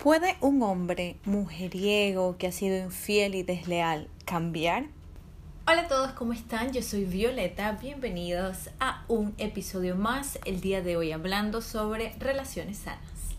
[0.00, 4.84] ¿Puede un hombre mujeriego que ha sido infiel y desleal cambiar?
[5.66, 6.72] Hola a todos, ¿cómo están?
[6.72, 12.78] Yo soy Violeta, bienvenidos a un episodio más el día de hoy hablando sobre relaciones
[12.78, 13.34] sanas.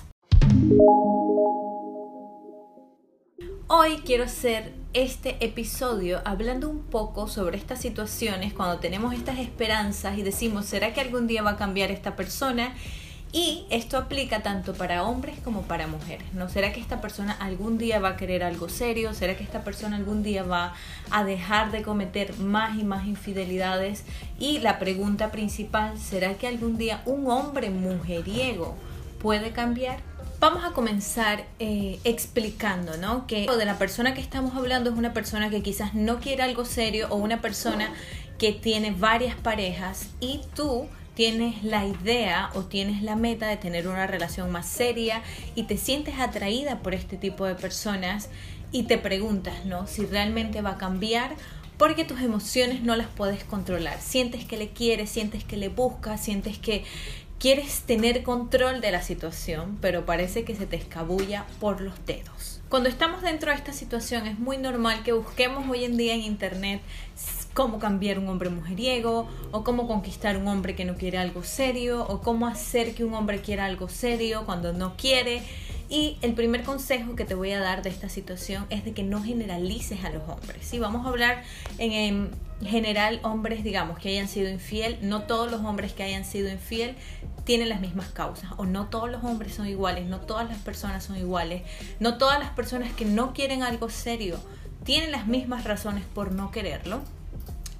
[3.67, 10.17] Hoy quiero hacer este episodio hablando un poco sobre estas situaciones cuando tenemos estas esperanzas
[10.17, 12.75] y decimos, ¿será que algún día va a cambiar esta persona?
[13.31, 16.33] Y esto aplica tanto para hombres como para mujeres.
[16.33, 19.13] ¿No será que esta persona algún día va a querer algo serio?
[19.13, 20.73] ¿Será que esta persona algún día va
[21.11, 24.03] a dejar de cometer más y más infidelidades?
[24.39, 28.75] Y la pregunta principal, ¿será que algún día un hombre mujeriego
[29.21, 29.99] puede cambiar?
[30.39, 33.27] Vamos a comenzar eh, explicando, ¿no?
[33.27, 36.65] Que de la persona que estamos hablando es una persona que quizás no quiere algo
[36.65, 37.93] serio o una persona
[38.39, 40.87] que tiene varias parejas y tú
[41.19, 45.21] tienes la idea o tienes la meta de tener una relación más seria
[45.53, 48.29] y te sientes atraída por este tipo de personas
[48.71, 49.85] y te preguntas, ¿no?
[49.85, 51.35] Si realmente va a cambiar
[51.77, 53.99] porque tus emociones no las puedes controlar.
[53.99, 56.85] Sientes que le quieres, sientes que le buscas, sientes que
[57.39, 62.61] quieres tener control de la situación, pero parece que se te escabulla por los dedos.
[62.69, 66.21] Cuando estamos dentro de esta situación es muy normal que busquemos hoy en día en
[66.21, 66.81] internet
[67.53, 72.05] cómo cambiar un hombre mujeriego, o cómo conquistar un hombre que no quiere algo serio,
[72.07, 75.41] o cómo hacer que un hombre quiera algo serio cuando no quiere.
[75.89, 79.03] Y el primer consejo que te voy a dar de esta situación es de que
[79.03, 80.65] no generalices a los hombres.
[80.65, 81.43] Si vamos a hablar
[81.79, 82.29] en,
[82.63, 86.95] general hombres, digamos, que hayan sido infiel, no todos los hombres que hayan sido infiel
[87.45, 91.03] tienen las mismas causas, o no todos los hombres son iguales, no todas las personas
[91.03, 91.63] son iguales,
[91.99, 94.39] no todas las personas que no quieren algo serio
[94.83, 97.01] tienen las mismas razones por no quererlo.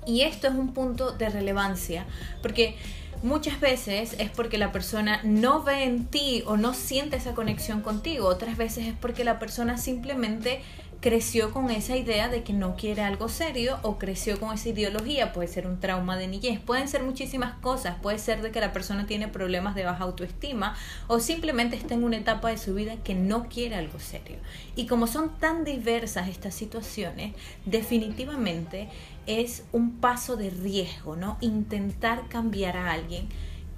[0.06, 2.06] Y esto es un punto de relevancia,
[2.42, 2.78] porque
[3.22, 7.82] muchas veces es porque la persona no ve en ti o no siente esa conexión
[7.82, 10.62] contigo, otras veces es porque la persona simplemente
[11.00, 15.32] creció con esa idea de que no quiere algo serio o creció con esa ideología,
[15.32, 18.74] puede ser un trauma de niñez, pueden ser muchísimas cosas, puede ser de que la
[18.74, 20.76] persona tiene problemas de baja autoestima
[21.08, 24.38] o simplemente está en una etapa de su vida que no quiere algo serio.
[24.76, 27.34] Y como son tan diversas estas situaciones,
[27.66, 28.90] definitivamente
[29.26, 31.38] es un paso de riesgo, ¿no?
[31.40, 33.30] Intentar cambiar a alguien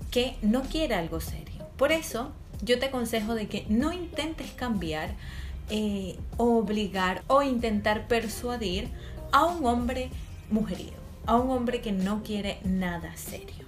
[0.09, 1.67] que no quiere algo serio.
[1.78, 2.31] Por eso
[2.63, 5.16] yo te aconsejo de que no intentes cambiar,
[5.72, 8.90] eh, obligar o intentar persuadir
[9.32, 10.09] a un hombre
[10.50, 13.66] mujeriego, a un hombre que no quiere nada serio.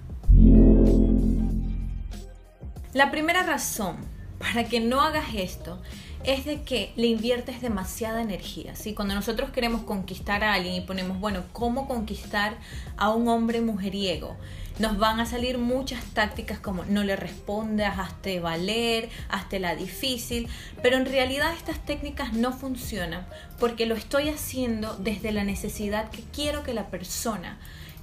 [2.92, 3.96] La primera razón
[4.38, 5.80] para que no hagas esto
[6.24, 8.76] es de que le inviertes demasiada energía.
[8.76, 8.94] ¿sí?
[8.94, 12.56] Cuando nosotros queremos conquistar a alguien y ponemos, bueno, ¿cómo conquistar
[12.96, 14.36] a un hombre mujeriego?
[14.80, 20.48] Nos van a salir muchas tácticas como no le respondas, hazte valer, hazte la difícil,
[20.82, 23.24] pero en realidad estas técnicas no funcionan
[23.60, 27.56] porque lo estoy haciendo desde la necesidad que quiero que la persona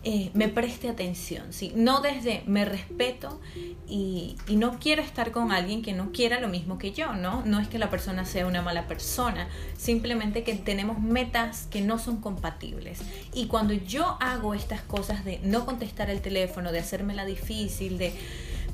[0.04, 1.74] eh, me preste atención, ¿sí?
[1.76, 3.40] no desde me respeto
[3.88, 7.44] y, y, no quiero estar con alguien que no quiera lo mismo que yo, ¿no?
[7.46, 9.48] No es que la persona sea una mala persona,
[9.78, 13.00] simplemente que tenemos metas que no son compatibles.
[13.34, 18.00] Y cuando yo hago estas cosas de no contestar el teléfono, de hacerme la difícil,
[18.00, 18.16] de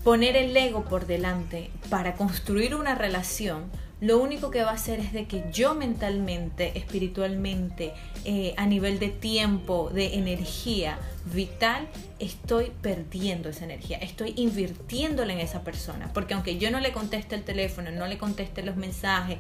[0.06, 3.66] poner el ego por delante para construir una relación,
[4.00, 7.94] lo único que va a hacer es de que yo mentalmente, espiritualmente,
[8.25, 11.00] eh, a nivel de tiempo, de energía
[11.34, 11.88] vital,
[12.19, 17.35] estoy perdiendo esa energía, estoy invirtiéndola en esa persona, porque aunque yo no le conteste
[17.35, 19.40] el teléfono, no le conteste los mensajes,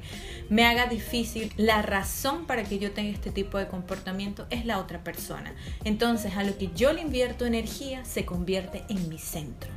[0.49, 4.79] me haga difícil, la razón para que yo tenga este tipo de comportamiento es la
[4.79, 5.53] otra persona.
[5.83, 9.69] Entonces, a lo que yo le invierto energía se convierte en mi centro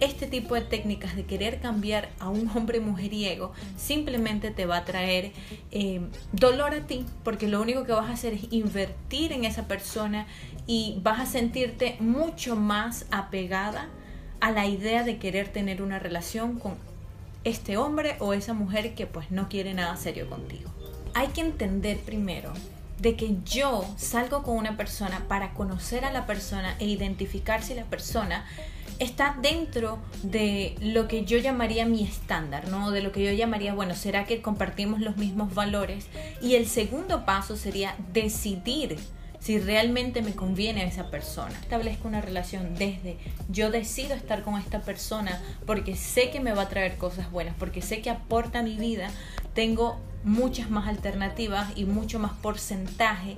[0.00, 4.84] este tipo de técnicas de querer cambiar a un hombre mujeriego simplemente te va a
[4.84, 5.32] traer
[5.70, 6.00] eh,
[6.32, 10.26] dolor a ti, porque lo único que vas a hacer es invertir en esa persona
[10.66, 13.88] y vas a sentirte mucho más apegada
[14.40, 16.74] a la idea de querer tener una relación con
[17.44, 20.70] este hombre o esa mujer que pues no quiere nada serio contigo.
[21.14, 22.52] Hay que entender primero
[22.98, 27.74] de que yo salgo con una persona para conocer a la persona e identificar si
[27.74, 28.44] la persona
[28.98, 32.90] está dentro de lo que yo llamaría mi estándar, ¿no?
[32.90, 36.06] De lo que yo llamaría, bueno, ¿será que compartimos los mismos valores?
[36.40, 38.98] Y el segundo paso sería decidir
[39.38, 41.52] si realmente me conviene a esa persona.
[41.60, 43.18] Establezco una relación desde
[43.48, 47.54] yo decido estar con esta persona porque sé que me va a traer cosas buenas,
[47.58, 49.10] porque sé que aporta a mi vida,
[49.54, 53.36] tengo muchas más alternativas y mucho más porcentaje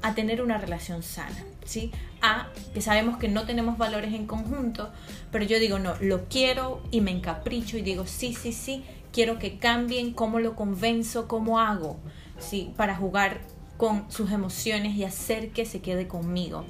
[0.00, 1.92] a tener una relación sana, ¿sí?
[2.22, 4.90] A que sabemos que no tenemos valores en conjunto,
[5.30, 8.82] pero yo digo, no, lo quiero y me encapricho y digo, sí, sí, sí,
[9.12, 11.98] quiero que cambien, cómo lo convenzo, cómo hago,
[12.38, 12.72] ¿sí?
[12.76, 13.40] Para jugar
[13.76, 16.64] con sus emociones y hacer que se quede conmigo.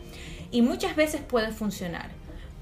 [0.50, 2.10] Y muchas veces puede funcionar,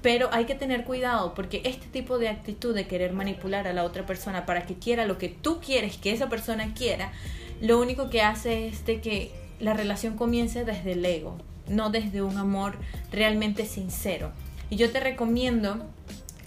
[0.05, 3.83] pero hay que tener cuidado porque este tipo de actitud de querer manipular a la
[3.83, 7.11] otra persona para que quiera lo que tú quieres que esa persona quiera,
[7.59, 11.37] lo único que hace es de que la relación comience desde el ego,
[11.67, 12.77] no desde un amor
[13.11, 14.31] realmente sincero.
[14.69, 15.87] Y yo te recomiendo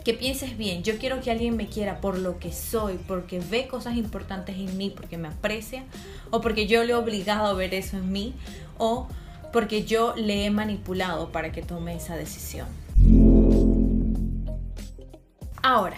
[0.05, 3.67] que pienses bien, yo quiero que alguien me quiera por lo que soy, porque ve
[3.67, 5.83] cosas importantes en mí, porque me aprecia,
[6.31, 8.35] o porque yo le he obligado a ver eso en mí,
[8.79, 9.09] o
[9.53, 12.69] porque yo le he manipulado para que tome esa decisión.
[15.63, 15.97] Ahora,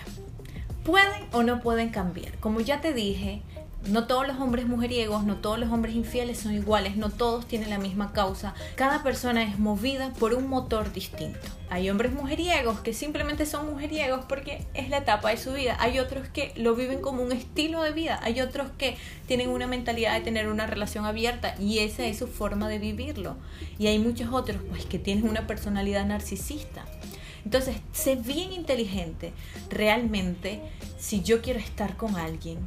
[0.85, 2.39] ¿pueden o no pueden cambiar?
[2.39, 3.43] Como ya te dije,
[3.87, 7.71] no todos los hombres mujeriegos, no todos los hombres infieles son iguales, no todos tienen
[7.71, 8.55] la misma causa.
[8.75, 11.49] Cada persona es movida por un motor distinto.
[11.71, 15.77] Hay hombres mujeriegos que simplemente son mujeriegos porque es la etapa de su vida.
[15.81, 18.21] Hay otros que lo viven como un estilo de vida.
[18.23, 18.97] Hay otros que
[19.27, 23.37] tienen una mentalidad de tener una relación abierta y esa es su forma de vivirlo.
[23.79, 26.85] Y hay muchos otros pues que tienen una personalidad narcisista.
[27.45, 29.33] Entonces, sé bien inteligente.
[29.69, 30.61] Realmente,
[30.99, 32.59] si yo quiero estar con alguien,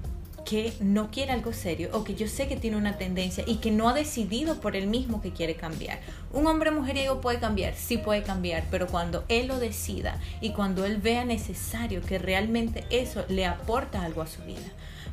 [0.45, 3.71] que no quiere algo serio o que yo sé que tiene una tendencia y que
[3.71, 5.99] no ha decidido por él mismo que quiere cambiar.
[6.31, 10.85] Un hombre mujeriego puede cambiar, sí puede cambiar, pero cuando él lo decida y cuando
[10.85, 14.61] él vea necesario que realmente eso le aporta algo a su vida.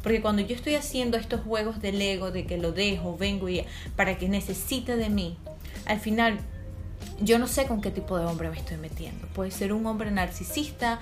[0.03, 3.65] Porque cuando yo estoy haciendo estos juegos del ego, de que lo dejo, vengo y
[3.97, 5.37] para que necesite de mí,
[5.85, 6.39] al final
[7.21, 9.27] yo no sé con qué tipo de hombre me estoy metiendo.
[9.29, 10.99] Puede ser un hombre narcisista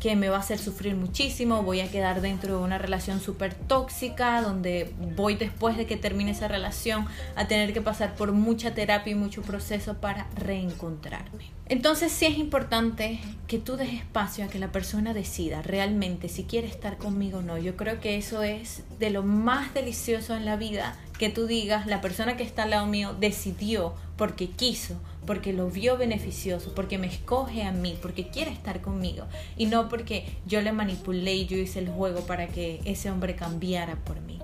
[0.00, 3.54] que me va a hacer sufrir muchísimo, voy a quedar dentro de una relación súper
[3.54, 7.06] tóxica, donde voy después de que termine esa relación
[7.36, 11.52] a tener que pasar por mucha terapia y mucho proceso para reencontrarme.
[11.68, 16.44] Entonces sí es importante que tú des espacio a que la persona decida realmente si
[16.44, 17.56] quiere estar conmigo o no.
[17.56, 21.86] Yo creo que eso es de lo más delicioso en la vida, que tú digas,
[21.86, 26.98] la persona que está al lado mío decidió porque quiso porque lo vio beneficioso, porque
[26.98, 29.26] me escoge a mí, porque quiere estar conmigo
[29.56, 33.36] y no porque yo le manipulé y yo hice el juego para que ese hombre
[33.36, 34.40] cambiara por mí.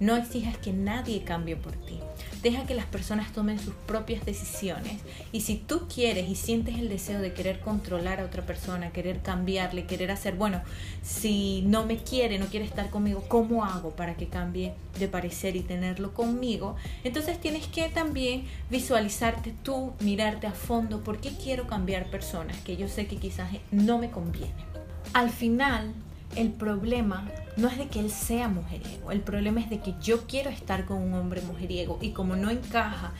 [0.00, 2.00] No exijas que nadie cambie por ti.
[2.42, 5.00] Deja que las personas tomen sus propias decisiones.
[5.30, 9.20] Y si tú quieres y sientes el deseo de querer controlar a otra persona, querer
[9.22, 10.60] cambiarle, querer hacer, bueno,
[11.02, 15.54] si no me quiere, no quiere estar conmigo, ¿cómo hago para que cambie de parecer
[15.54, 16.76] y tenerlo conmigo?
[17.04, 22.76] Entonces tienes que también visualizarte tú, mirarte a fondo, ¿por qué quiero cambiar personas que
[22.76, 24.52] yo sé que quizás no me convienen?
[25.12, 25.92] Al final,
[26.36, 30.26] el problema no es de que él sea mujeriego, el problema es de que yo
[30.26, 33.12] quiero estar con un hombre mujeriego y como no encaja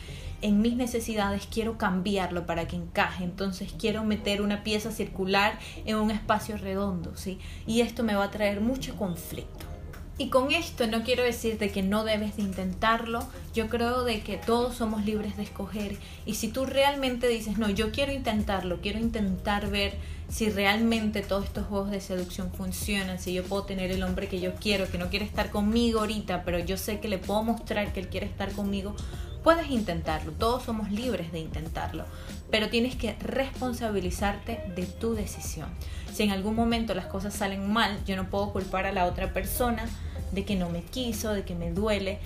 [0.43, 3.23] en mis necesidades, quiero cambiarlo para que encaje.
[3.23, 7.39] Entonces quiero meter una pieza circular en un espacio redondo, ¿sí?
[7.65, 9.72] Y esto me va a traer mucho conflicto.
[10.15, 14.37] Y con esto no quiero decirte que no debes de intentarlo, yo creo de que
[14.37, 15.97] todos somos libres de escoger.
[16.27, 19.95] Y si tú realmente dices, no, yo quiero intentarlo, quiero intentar ver
[20.29, 24.39] si realmente todos estos juegos de seducción funcionan, si yo puedo tener el hombre que
[24.39, 27.91] yo quiero, que no quiere estar conmigo ahorita, pero yo sé que le puedo mostrar
[27.91, 28.95] que él quiere estar conmigo,
[29.43, 32.05] puedes intentarlo, todos somos libres de intentarlo,
[32.49, 35.69] pero tienes que responsabilizarte de tu decisión.
[36.13, 39.33] Si en algún momento las cosas salen mal, yo no puedo culpar a la otra
[39.33, 39.85] persona
[40.31, 42.19] de que no me quiso, de que me duele,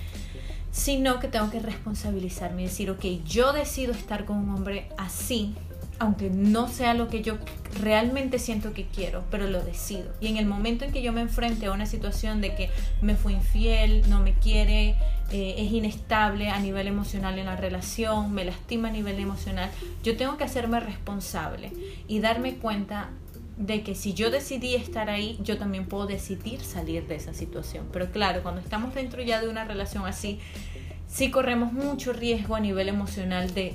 [0.70, 5.54] sino que tengo que responsabilizarme y decir, ok, yo decido estar con un hombre así,
[5.98, 7.38] aunque no sea lo que yo
[7.80, 10.12] realmente siento que quiero, pero lo decido.
[10.20, 12.70] Y en el momento en que yo me enfrente a una situación de que
[13.02, 14.96] me fue infiel, no me quiere,
[15.30, 19.70] eh, es inestable a nivel emocional en la relación, me lastima a nivel emocional,
[20.02, 21.72] yo tengo que hacerme responsable
[22.06, 23.10] y darme cuenta
[23.56, 27.88] de que si yo decidí estar ahí, yo también puedo decidir salir de esa situación.
[27.92, 30.38] Pero claro, cuando estamos dentro ya de una relación así,
[31.08, 33.74] sí corremos mucho riesgo a nivel emocional de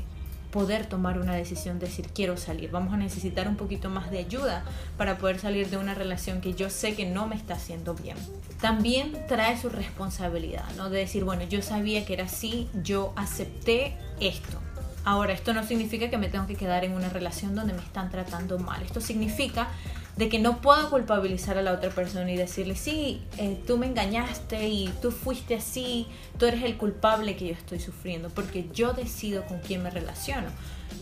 [0.54, 2.72] poder tomar una decisión, decir quiero salir.
[2.72, 4.64] Vamos a necesitar un poquito más de ayuda
[4.98, 8.16] para poder salir de una relación que yo sé que no me está haciendo bien.
[8.62, 10.90] También trae su responsabilidad, ¿no?
[10.90, 14.60] De decir, bueno, yo sabía que era así, yo acepté esto
[15.06, 18.10] Ahora, esto no significa que me tengo que quedar en una relación donde me están
[18.10, 18.82] tratando mal.
[18.84, 19.68] Esto significa
[20.16, 23.88] de que no puedo culpabilizar a la otra persona y decirle, sí, eh, tú me
[23.88, 28.94] engañaste y tú fuiste así, tú eres el culpable que yo estoy sufriendo, porque yo
[28.94, 30.48] decido con quién me relaciono.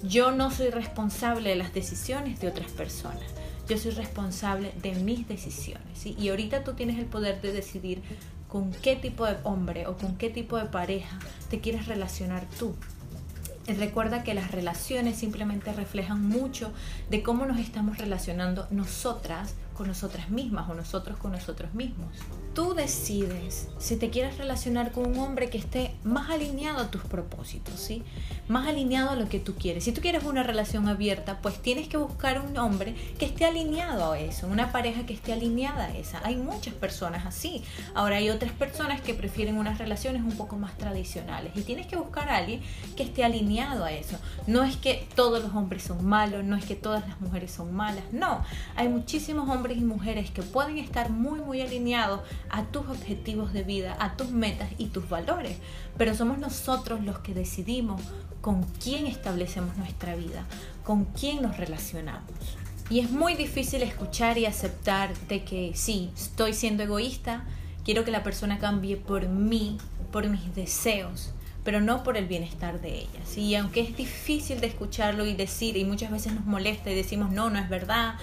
[0.04, 3.24] Yo no soy responsable de las decisiones de otras personas,
[3.68, 6.06] yo soy responsable de mis decisiones.
[6.06, 8.02] Y ahorita tú tienes el poder de decidir
[8.48, 12.76] con qué tipo de hombre o con qué tipo de pareja te quieres relacionar tú.
[13.78, 16.72] Recuerda que las relaciones simplemente reflejan mucho
[17.10, 22.16] de cómo nos estamos relacionando nosotras con nosotras mismas o nosotros con nosotros mismos.
[22.54, 27.02] Tú decides si te quieres relacionar con un hombre que esté más alineado a tus
[27.02, 28.04] propósitos, ¿sí?
[28.50, 29.86] Más alineado a lo que tú quieres.
[29.86, 34.12] Si tú quieres una relación abierta, pues tienes que buscar un hombre que esté alineado
[34.12, 36.20] a eso, una pareja que esté alineada a esa.
[36.26, 37.64] Hay muchas personas así.
[37.96, 41.96] Ahora hay otras personas que prefieren unas relaciones un poco más tradicionales y tienes que
[41.96, 42.62] buscar a alguien
[42.98, 44.18] que esté alineado a eso.
[44.46, 47.74] No es que todos los hombres son malos, no es que todas las mujeres son
[47.74, 48.44] malas, no.
[48.76, 52.20] Hay muchísimos hombres y mujeres que pueden estar muy, muy alineados
[52.52, 55.58] a tus objetivos de vida, a tus metas y tus valores.
[55.98, 58.02] Pero somos nosotros los que decidimos
[58.42, 60.46] con quién establecemos nuestra vida,
[60.84, 62.32] con quién nos relacionamos.
[62.90, 67.46] Y es muy difícil escuchar y aceptar de que sí, estoy siendo egoísta,
[67.86, 69.78] quiero que la persona cambie por mí,
[70.12, 71.32] por mis deseos,
[71.64, 73.20] pero no por el bienestar de ella.
[73.38, 77.32] Y aunque es difícil de escucharlo y decir, y muchas veces nos molesta y decimos,
[77.32, 78.16] no, no es verdad,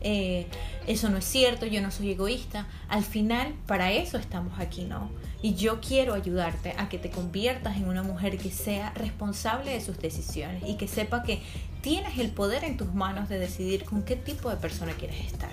[0.00, 0.46] eh,
[0.86, 2.66] eso no es cierto, yo no soy egoísta.
[2.88, 5.10] Al final, para eso estamos aquí, ¿no?
[5.42, 9.80] Y yo quiero ayudarte a que te conviertas en una mujer que sea responsable de
[9.80, 11.42] sus decisiones y que sepa que
[11.82, 15.52] tienes el poder en tus manos de decidir con qué tipo de persona quieres estar.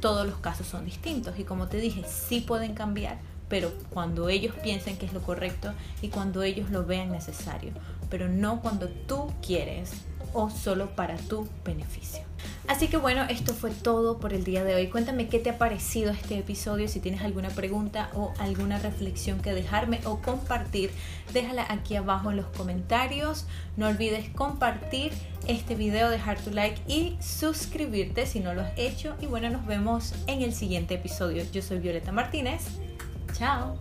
[0.00, 3.18] Todos los casos son distintos y como te dije, sí pueden cambiar,
[3.48, 7.72] pero cuando ellos piensen que es lo correcto y cuando ellos lo vean necesario,
[8.08, 9.92] pero no cuando tú quieres
[10.32, 12.30] o solo para tu beneficio.
[12.68, 14.88] Así que bueno, esto fue todo por el día de hoy.
[14.88, 19.52] Cuéntame qué te ha parecido este episodio, si tienes alguna pregunta o alguna reflexión que
[19.52, 20.90] dejarme o compartir,
[21.32, 23.46] déjala aquí abajo en los comentarios.
[23.76, 25.12] No olvides compartir
[25.46, 29.16] este video, dejar tu like y suscribirte si no lo has hecho.
[29.20, 31.44] Y bueno, nos vemos en el siguiente episodio.
[31.52, 32.66] Yo soy Violeta Martínez.
[33.32, 33.76] Chao.